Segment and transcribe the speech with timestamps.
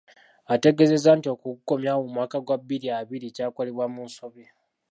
[0.53, 4.43] Ategeezezza nti okugukomyawo mu mwaka gwa bbiri abiri kyakolebwa mu nsobi.